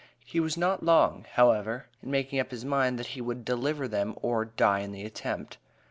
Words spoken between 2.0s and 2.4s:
in making